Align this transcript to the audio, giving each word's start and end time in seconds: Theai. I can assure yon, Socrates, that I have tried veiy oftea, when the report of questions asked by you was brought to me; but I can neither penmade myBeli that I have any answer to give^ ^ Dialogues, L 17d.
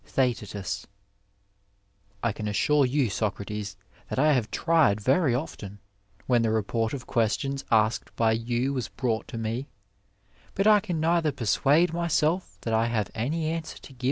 Theai. 0.07 0.33
I 2.23 2.31
can 2.31 2.47
assure 2.47 2.87
yon, 2.87 3.11
Socrates, 3.11 3.77
that 4.09 4.17
I 4.17 4.33
have 4.33 4.49
tried 4.49 4.97
veiy 4.97 5.33
oftea, 5.33 5.77
when 6.25 6.41
the 6.41 6.49
report 6.49 6.95
of 6.95 7.05
questions 7.05 7.63
asked 7.69 8.09
by 8.15 8.31
you 8.31 8.73
was 8.73 8.87
brought 8.87 9.27
to 9.27 9.37
me; 9.37 9.67
but 10.55 10.65
I 10.65 10.79
can 10.79 10.99
neither 10.99 11.31
penmade 11.31 11.91
myBeli 11.91 12.41
that 12.61 12.73
I 12.73 12.87
have 12.87 13.11
any 13.13 13.45
answer 13.45 13.77
to 13.77 13.79
give^ 13.79 13.79
^ 13.79 13.81
Dialogues, 13.81 13.89
L 13.89 13.93
17d. 13.93 13.99